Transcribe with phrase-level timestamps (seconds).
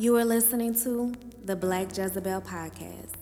[0.00, 1.12] You are listening to
[1.44, 3.16] the Black Jezebel Podcast,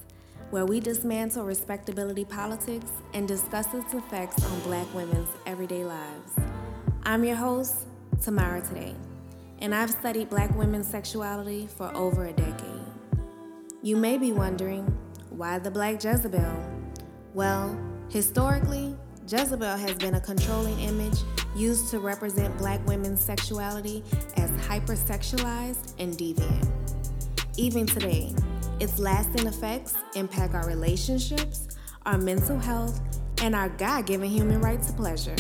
[0.51, 6.33] where we dismantle respectability politics and discuss its effects on black women's everyday lives.
[7.05, 7.87] I'm your host,
[8.19, 8.95] Temara Today,
[9.61, 12.85] and I've studied black women's sexuality for over a decade.
[13.81, 14.85] You may be wondering,
[15.31, 16.63] why the Black Jezebel?
[17.33, 17.75] Well,
[18.11, 18.95] historically,
[19.29, 21.19] Jezebel has been a controlling image
[21.57, 24.05] used to represent black women's sexuality
[24.37, 26.69] as hypersexualized and deviant.
[27.57, 28.33] Even today,
[28.79, 31.67] its lasting effects impact our relationships,
[32.05, 33.01] our mental health,
[33.43, 35.37] and our God given human right to pleasure.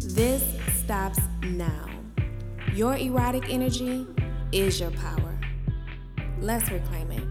[0.00, 0.42] This
[0.82, 1.88] stops now.
[2.72, 4.04] Your erotic energy
[4.50, 5.38] is your power.
[6.40, 7.25] Let's reclaim it.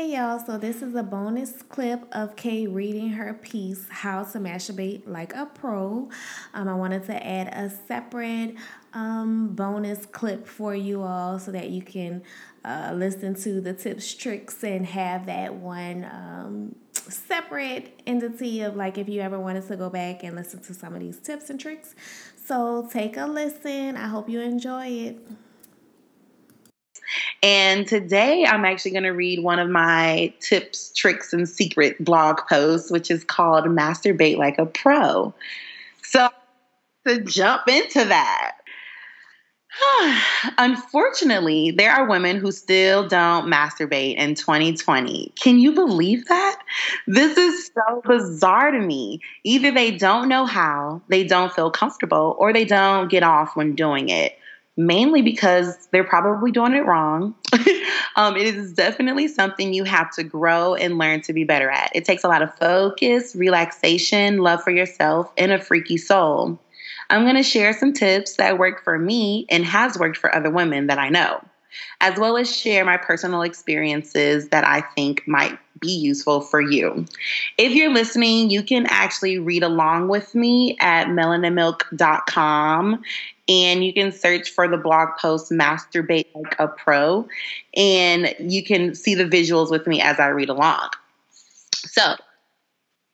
[0.00, 4.38] Hey y'all, so this is a bonus clip of Kay reading her piece, How to
[4.38, 6.08] Masturbate Like a Pro.
[6.54, 8.54] Um, I wanted to add a separate
[8.94, 12.22] um, bonus clip for you all so that you can
[12.64, 18.96] uh, listen to the tips, tricks, and have that one um, separate entity of like
[18.96, 21.60] if you ever wanted to go back and listen to some of these tips and
[21.60, 21.94] tricks.
[22.42, 23.98] So take a listen.
[23.98, 25.18] I hope you enjoy it.
[27.42, 32.40] And today I'm actually going to read one of my tips, tricks, and secret blog
[32.48, 35.32] posts, which is called Masturbate Like a Pro.
[36.02, 36.28] So
[37.06, 38.56] to jump into that.
[40.58, 45.32] Unfortunately, there are women who still don't masturbate in 2020.
[45.40, 46.60] Can you believe that?
[47.06, 49.20] This is so bizarre to me.
[49.44, 53.74] Either they don't know how, they don't feel comfortable, or they don't get off when
[53.74, 54.36] doing it
[54.76, 57.34] mainly because they're probably doing it wrong.
[58.16, 61.90] um, it is definitely something you have to grow and learn to be better at.
[61.94, 66.58] It takes a lot of focus, relaxation, love for yourself, and a freaky soul.
[67.10, 70.50] I'm going to share some tips that work for me and has worked for other
[70.50, 71.44] women that I know,
[72.00, 77.06] as well as share my personal experiences that I think might be useful for you.
[77.58, 83.02] If you're listening, you can actually read along with me at melaninmilk.com
[83.48, 87.26] and you can search for the blog post Masturbate Like a Pro
[87.74, 90.90] and you can see the visuals with me as I read along.
[91.70, 92.14] So,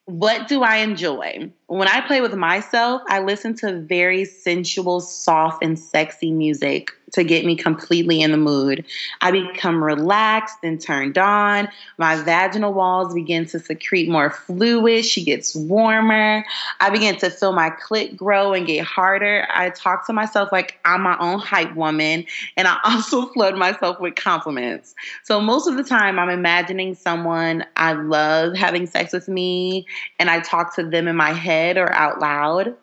[0.06, 1.50] what do I enjoy?
[1.66, 7.24] When I play with myself, I listen to very sensual, soft, and sexy music to
[7.24, 8.84] get me completely in the mood.
[9.22, 11.68] I become relaxed and turned on.
[11.98, 15.04] My vaginal walls begin to secrete more fluid.
[15.04, 16.44] She gets warmer.
[16.80, 19.48] I begin to feel my clit grow and get harder.
[19.52, 22.26] I talk to myself like I'm my own hype woman,
[22.56, 24.94] and I also flood myself with compliments.
[25.24, 29.86] So most of the time, I'm imagining someone I love having sex with me,
[30.18, 32.76] and I talk to them in my head or out loud.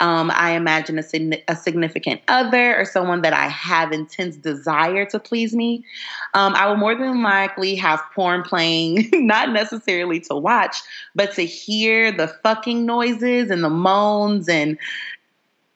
[0.00, 5.18] Um, I imagine a, a, significant other or someone that I have intense desire to
[5.18, 5.84] please me.
[6.32, 10.76] Um, I will more than likely have porn playing, not necessarily to watch,
[11.14, 14.78] but to hear the fucking noises and the moans and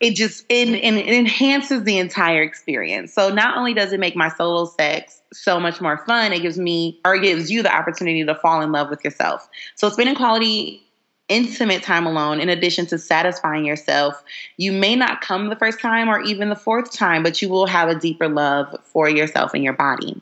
[0.01, 3.15] it just it, it enhances the entire experience.
[3.15, 6.59] So not only does it make my solo sex so much more fun, it gives
[6.59, 9.49] me or gives you the opportunity to fall in love with yourself.
[9.77, 10.84] So spending quality
[11.29, 14.23] intimate time alone in addition to satisfying yourself.
[14.57, 17.67] You may not come the first time or even the fourth time, but you will
[17.67, 20.21] have a deeper love for yourself and your body.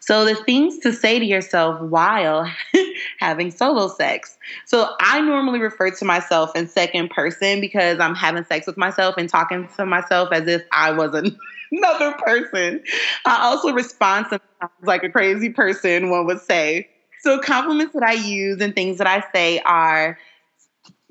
[0.00, 2.48] So, the things to say to yourself while
[3.18, 4.38] having solo sex.
[4.64, 9.16] So, I normally refer to myself in second person because I'm having sex with myself
[9.18, 11.12] and talking to myself as if I was
[11.72, 12.84] another person.
[13.24, 16.88] I also respond sometimes like a crazy person, one would say.
[17.26, 20.16] So compliments that I use and things that I say are,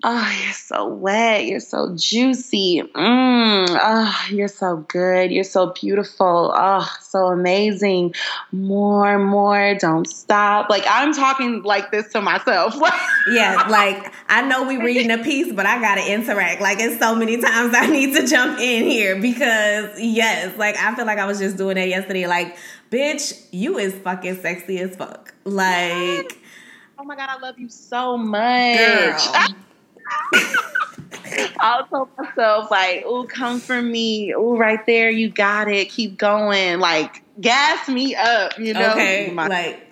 [0.02, 6.54] oh, you're so wet, you're so juicy, mm, oh, you're so good, you're so beautiful,
[6.56, 8.16] oh, so amazing,
[8.54, 10.70] more, more, don't stop.
[10.70, 12.76] Like I'm talking like this to myself.
[13.30, 16.62] yeah, like I know we reading a piece, but I gotta interact.
[16.62, 20.96] Like it's so many times I need to jump in here because yes, like I
[20.96, 22.26] feel like I was just doing that yesterday.
[22.26, 22.56] Like
[22.96, 25.34] bitch, you is fucking sexy as fuck.
[25.44, 26.38] Like,
[26.98, 29.20] oh my god, I love you so much.
[31.60, 34.34] I'll tell myself like, "Oh, come for me!
[34.34, 35.90] Oh, right there, you got it.
[35.90, 36.80] Keep going.
[36.80, 38.58] Like, gas me up.
[38.58, 39.82] You know, okay, my- like."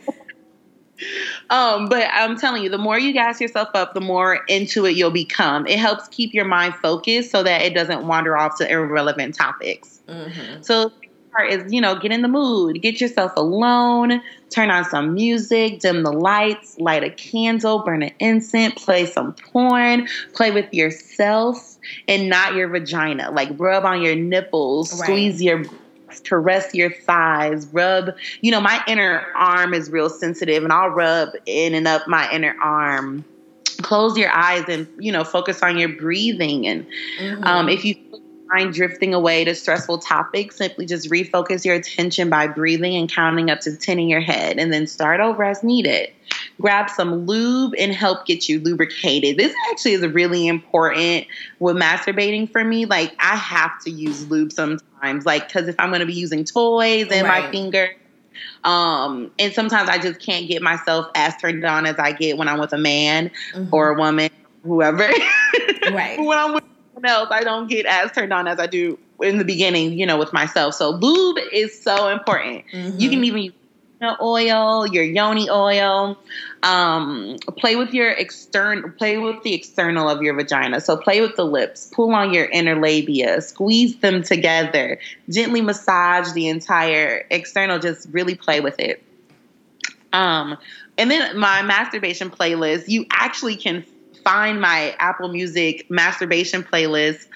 [1.50, 4.92] Um, but I'm telling you, the more you gas yourself up, the more into it
[4.92, 5.68] you'll become.
[5.68, 10.00] It helps keep your mind focused so that it doesn't wander off to irrelevant topics.
[10.08, 10.62] Mm-hmm.
[10.62, 10.94] So
[11.33, 15.80] part is, you know, get in the mood, get yourself alone, turn on some music,
[15.80, 21.77] dim the lights, light a candle, burn an incense, play some porn, play with yourself
[22.07, 23.31] and not your vagina.
[23.31, 25.06] Like rub on your nipples, right.
[25.06, 25.65] squeeze your
[26.24, 31.30] caress your thighs, rub, you know, my inner arm is real sensitive and I'll rub
[31.45, 33.25] in and up my inner arm.
[33.81, 36.68] Close your eyes and, you know, focus on your breathing.
[36.68, 36.85] And
[37.19, 37.44] mm-hmm.
[37.44, 37.95] um, if you
[38.54, 43.50] mind drifting away to stressful topics, simply just refocus your attention by breathing and counting
[43.50, 46.12] up to 10 in your head, and then start over as needed.
[46.62, 49.38] Grab some lube and help get you lubricated.
[49.38, 51.28] This actually is really important
[51.60, 52.86] with masturbating for me.
[52.86, 56.44] Like, I have to use lube sometimes, like, because if I'm going to be using
[56.44, 57.46] toys and right.
[57.46, 57.90] my finger,
[58.64, 62.48] um, and sometimes I just can't get myself as turned on as I get when
[62.48, 63.74] I'm with a man mm-hmm.
[63.74, 64.30] or a woman,
[64.64, 65.10] whoever.
[65.92, 66.18] Right.
[66.18, 66.64] when I'm with
[67.06, 70.18] else, I don't get as turned on as I do in the beginning, you know,
[70.18, 70.76] with myself.
[70.76, 72.66] So lube is so important.
[72.72, 73.00] Mm-hmm.
[73.00, 73.54] You can even use
[74.22, 76.18] oil, your yoni oil.
[76.62, 80.80] Um, play with your external, play with the external of your vagina.
[80.82, 86.32] So play with the lips, pull on your inner labia, squeeze them together, gently massage
[86.34, 87.80] the entire external.
[87.80, 89.04] Just really play with it.
[90.14, 90.58] Um,
[90.98, 93.84] and then my masturbation playlist, you actually can
[94.24, 97.28] find my Apple Music masturbation playlist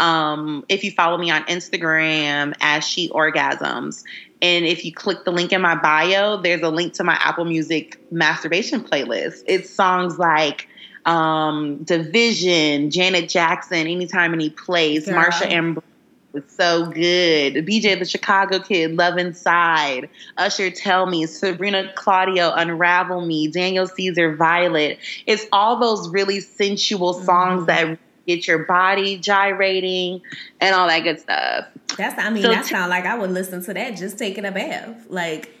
[0.00, 4.04] um, if you follow me on Instagram as She Orgasms.
[4.42, 7.44] And if you click the link in my bio, there's a link to my Apple
[7.44, 9.42] Music masturbation playlist.
[9.46, 10.68] It's songs like
[11.06, 15.93] um, Division, Janet Jackson, Anytime Any Place, Marsha Ambrosius
[16.34, 17.54] was so good.
[17.66, 24.34] BJ the Chicago Kid, Love Inside, Usher Tell Me, Sabrina Claudio, Unravel Me, Daniel Caesar,
[24.36, 24.98] Violet.
[25.26, 27.66] It's all those really sensual songs mm-hmm.
[27.66, 30.20] that get your body gyrating
[30.60, 31.66] and all that good stuff.
[31.96, 34.44] That's I mean, so that t- sound like I would listen to that just taking
[34.44, 35.06] a bath.
[35.08, 35.54] Like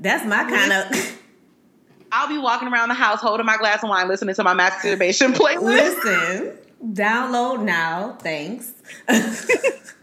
[0.00, 1.20] that's my kind of
[2.12, 5.32] I'll be walking around the house holding my glass of wine, listening to my masturbation
[5.34, 5.62] playlist.
[5.62, 6.58] Listen,
[6.92, 8.16] download now.
[8.20, 8.72] Thanks.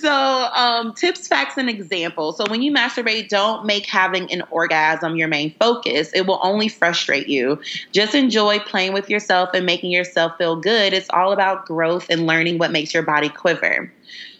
[0.00, 2.36] So, um, tips, facts, and examples.
[2.36, 6.10] So, when you masturbate, don't make having an orgasm your main focus.
[6.14, 7.60] It will only frustrate you.
[7.92, 10.92] Just enjoy playing with yourself and making yourself feel good.
[10.92, 13.92] It's all about growth and learning what makes your body quiver.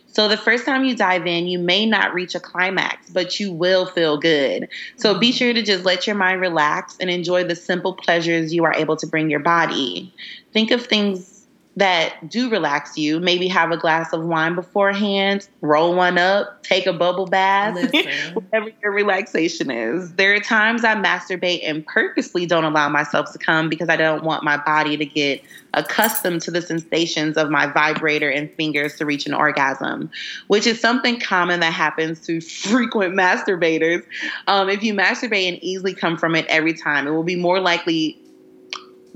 [0.06, 3.52] So, the first time you dive in, you may not reach a climax, but you
[3.52, 4.68] will feel good.
[4.96, 8.64] So, be sure to just let your mind relax and enjoy the simple pleasures you
[8.64, 10.14] are able to bring your body.
[10.52, 11.35] Think of things
[11.76, 13.20] that do relax you.
[13.20, 17.74] Maybe have a glass of wine beforehand, roll one up, take a bubble bath,
[18.32, 20.14] whatever your relaxation is.
[20.14, 24.24] There are times I masturbate and purposely don't allow myself to come because I don't
[24.24, 25.42] want my body to get
[25.74, 30.10] accustomed to the sensations of my vibrator and fingers to reach an orgasm,
[30.46, 34.02] which is something common that happens to frequent masturbators.
[34.46, 37.60] Um, if you masturbate and easily come from it every time, it will be more
[37.60, 38.18] likely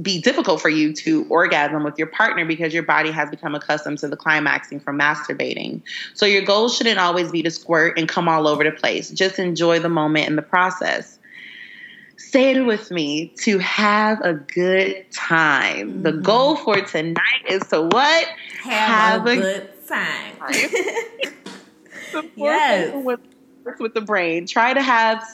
[0.00, 3.98] be difficult for you to orgasm with your partner because your body has become accustomed
[3.98, 5.82] to the climaxing from masturbating.
[6.14, 9.10] So your goal shouldn't always be to squirt and come all over the place.
[9.10, 11.18] Just enjoy the moment and the process.
[12.16, 15.90] Say it with me to have a good time.
[15.90, 16.02] Mm-hmm.
[16.02, 18.26] The goal for tonight is to what?
[18.62, 20.36] Have, have a, a, good time.
[22.36, 23.04] yes.
[23.04, 23.20] With,
[23.78, 24.46] with the brain.
[24.46, 25.24] Try to have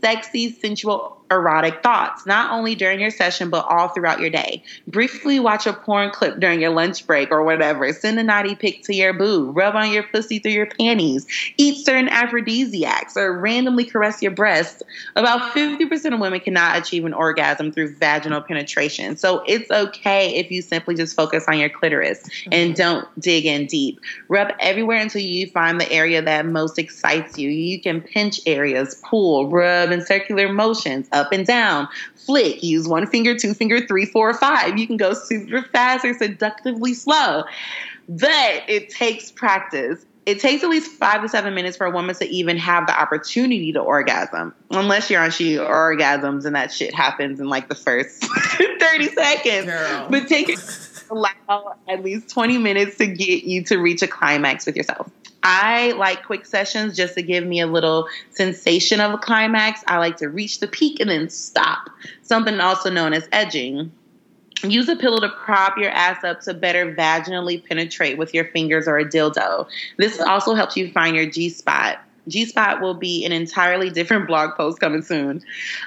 [0.00, 4.62] sexy, sensual erotic thoughts, not only during your session, but all throughout your day.
[4.88, 7.92] Briefly watch a porn clip during your lunch break or whatever.
[7.92, 9.50] Send a naughty pic to your boo.
[9.52, 11.26] Rub on your pussy through your panties.
[11.56, 14.82] Eat certain aphrodisiacs or randomly caress your breasts.
[15.14, 19.16] About 50% of women cannot achieve an orgasm through vaginal penetration.
[19.16, 22.74] So it's okay if you simply just focus on your clitoris and mm-hmm.
[22.74, 24.00] don't dig in deep.
[24.28, 27.50] Rub everywhere until you find the area that most excites you.
[27.50, 33.06] You can pinch areas, pull, rub in circular motions up and down, flick, use one
[33.06, 34.78] finger, two finger, three, four, five.
[34.78, 37.44] You can go super fast or seductively slow.
[38.08, 40.04] But it takes practice.
[40.26, 43.00] It takes at least five to seven minutes for a woman to even have the
[43.00, 47.74] opportunity to orgasm, unless you're on she orgasms and that shit happens in like the
[47.74, 48.24] first
[48.80, 49.66] 30 seconds.
[49.66, 50.06] Girl.
[50.10, 50.58] But take it
[51.10, 55.10] allow at least 20 minutes to get you to reach a climax with yourself.
[55.42, 59.82] I like quick sessions just to give me a little sensation of a climax.
[59.86, 61.88] I like to reach the peak and then stop,
[62.22, 63.90] something also known as edging.
[64.62, 68.86] Use a pillow to prop your ass up to better vaginally penetrate with your fingers
[68.86, 69.66] or a dildo.
[69.96, 72.00] This also helps you find your G spot.
[72.28, 75.42] G spot will be an entirely different blog post coming soon.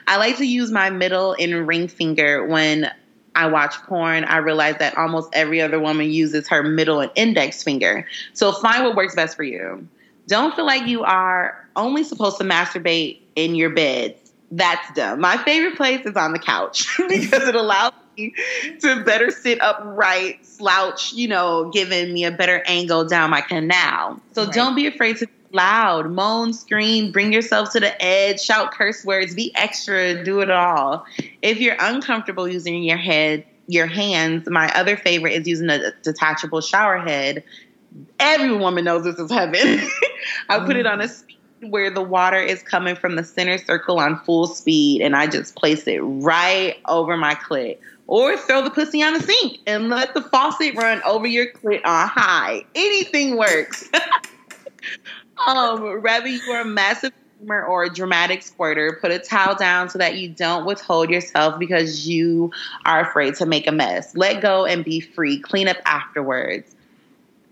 [0.07, 2.91] I like to use my middle and ring finger when
[3.35, 7.63] I watch porn, I realize that almost every other woman uses her middle and index
[7.63, 8.07] finger.
[8.33, 9.87] So find what works best for you.
[10.27, 14.15] Don't feel like you are only supposed to masturbate in your bed.
[14.51, 15.19] That's dumb.
[15.19, 18.33] My favorite place is on the couch because it allows me
[18.81, 24.21] to better sit upright, slouch, you know, giving me a better angle down my canal.
[24.33, 24.53] So right.
[24.53, 29.35] don't be afraid to loud, moan, scream, bring yourself to the edge, shout curse words,
[29.35, 31.05] be extra, do it all.
[31.41, 36.61] If you're uncomfortable using your head, your hands, my other favorite is using a detachable
[36.61, 37.43] shower head.
[38.19, 39.87] Every woman knows this is heaven.
[40.49, 41.09] I put it on a mm.
[41.09, 41.37] speed
[41.69, 45.55] where the water is coming from the center circle on full speed, and I just
[45.55, 47.77] place it right over my clit.
[48.07, 51.85] Or throw the pussy on the sink and let the faucet run over your clit
[51.85, 52.65] on high.
[52.75, 53.89] Anything works.
[55.45, 57.11] um, whether you are a massive
[57.49, 62.07] or a dramatic squirter, put a towel down so that you don't withhold yourself because
[62.07, 62.51] you
[62.85, 64.15] are afraid to make a mess.
[64.15, 65.39] Let go and be free.
[65.39, 66.73] Clean up afterwards.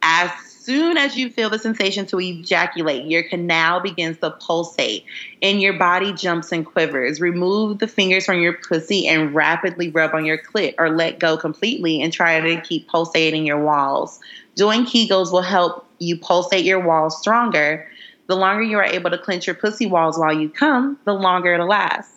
[0.02, 5.04] As soon as you feel the sensation to ejaculate, your canal begins to pulsate
[5.42, 7.20] and your body jumps and quivers.
[7.20, 11.36] Remove the fingers from your pussy and rapidly rub on your clit or let go
[11.36, 14.20] completely and try to keep pulsating your walls.
[14.56, 17.88] Doing Kegels will help you pulsate your walls stronger.
[18.28, 21.54] The longer you are able to clench your pussy walls while you come, the longer
[21.54, 22.12] it'll last.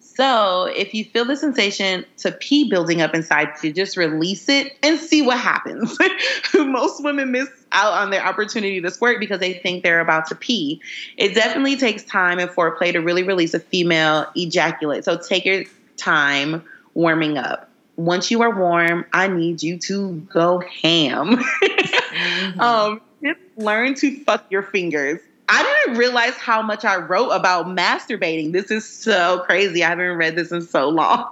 [0.00, 4.76] So if you feel the sensation to pee building up inside you, just release it
[4.82, 5.96] and see what happens.
[6.54, 10.34] Most women miss out on their opportunity to squirt because they think they're about to
[10.34, 10.82] pee.
[11.16, 15.04] It definitely takes time and foreplay to really release a female ejaculate.
[15.04, 15.64] So take your
[15.96, 16.62] time
[16.94, 17.71] warming up.
[18.04, 21.36] Once you are warm, I need you to go ham.
[21.62, 22.60] mm-hmm.
[22.60, 25.20] um, just learn to fuck your fingers.
[25.48, 28.52] I didn't realize how much I wrote about masturbating.
[28.52, 29.84] This is so crazy.
[29.84, 31.30] I haven't read this in so long.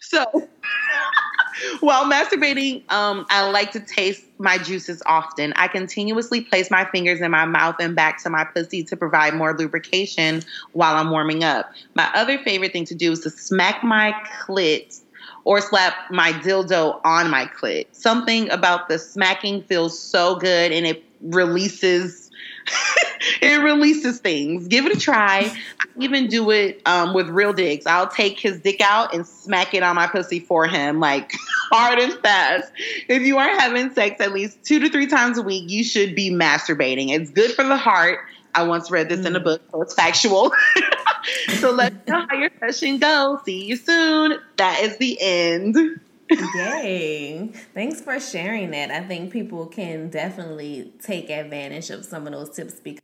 [0.00, 0.24] so,
[1.80, 5.52] while masturbating, um, I like to taste my juices often.
[5.56, 9.34] I continuously place my fingers in my mouth and back to my pussy to provide
[9.34, 11.70] more lubrication while I'm warming up.
[11.94, 14.99] My other favorite thing to do is to smack my clit
[15.44, 17.86] or slap my dildo on my clit.
[17.92, 22.30] Something about the smacking feels so good and it releases
[23.42, 24.68] it releases things.
[24.68, 25.50] Give it a try.
[25.50, 27.86] I even do it um, with real dicks.
[27.86, 31.32] I'll take his dick out and smack it on my pussy for him, like
[31.70, 32.70] hard and fast.
[33.08, 36.14] If you are having sex at least two to three times a week, you should
[36.14, 37.10] be masturbating.
[37.10, 38.20] It's good for the heart.
[38.54, 39.26] I once read this mm.
[39.26, 39.44] in a mm.
[39.44, 40.52] book, so it's factual.
[41.58, 43.40] so let's know how your session goes.
[43.44, 44.38] See you soon.
[44.56, 46.00] That is the end.
[46.30, 47.50] Yay.
[47.74, 48.90] Thanks for sharing that.
[48.90, 53.00] I think people can definitely take advantage of some of those tips because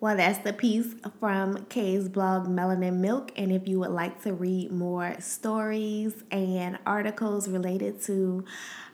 [0.00, 3.32] well, that's the piece from Kay's blog, Melanin Milk.
[3.36, 8.46] And if you would like to read more stories and articles related to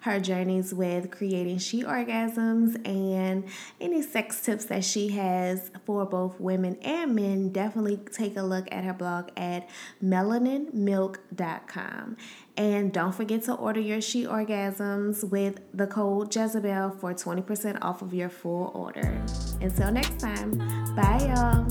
[0.07, 3.45] her journeys with creating she orgasms and
[3.81, 8.69] any sex tips that she has for both women and men, definitely take a look
[8.71, 9.69] at her blog at
[10.03, 12.17] melaninmilk.com.
[12.57, 18.01] And don't forget to order your She Orgasms with the code Jezebel for 20% off
[18.01, 19.23] of your full order.
[19.61, 20.57] Until next time,
[20.97, 21.66] bye y'all.